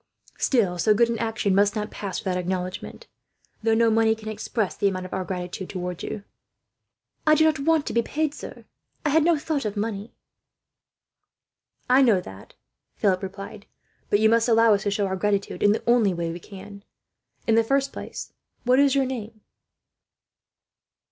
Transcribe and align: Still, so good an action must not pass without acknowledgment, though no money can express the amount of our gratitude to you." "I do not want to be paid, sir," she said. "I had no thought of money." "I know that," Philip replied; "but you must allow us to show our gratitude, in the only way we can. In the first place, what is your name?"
Still, 0.39 0.79
so 0.79 0.95
good 0.95 1.11
an 1.11 1.19
action 1.19 1.53
must 1.53 1.75
not 1.75 1.91
pass 1.91 2.19
without 2.19 2.35
acknowledgment, 2.35 3.05
though 3.61 3.75
no 3.75 3.91
money 3.91 4.15
can 4.15 4.29
express 4.29 4.75
the 4.75 4.87
amount 4.87 5.05
of 5.05 5.13
our 5.13 5.23
gratitude 5.23 5.69
to 5.69 5.95
you." 6.01 6.23
"I 7.27 7.35
do 7.35 7.43
not 7.45 7.59
want 7.59 7.85
to 7.85 7.93
be 7.93 8.01
paid, 8.01 8.33
sir," 8.33 8.47
she 8.47 8.51
said. 8.53 8.65
"I 9.05 9.09
had 9.09 9.23
no 9.23 9.37
thought 9.37 9.63
of 9.63 9.77
money." 9.77 10.15
"I 11.87 12.01
know 12.01 12.19
that," 12.19 12.55
Philip 12.95 13.21
replied; 13.21 13.67
"but 14.09 14.17
you 14.19 14.27
must 14.27 14.49
allow 14.49 14.73
us 14.73 14.81
to 14.81 14.89
show 14.89 15.05
our 15.05 15.15
gratitude, 15.15 15.61
in 15.61 15.71
the 15.71 15.83
only 15.87 16.15
way 16.15 16.31
we 16.31 16.39
can. 16.39 16.83
In 17.45 17.53
the 17.53 17.63
first 17.63 17.93
place, 17.93 18.33
what 18.63 18.79
is 18.79 18.95
your 18.95 19.05
name?" 19.05 19.41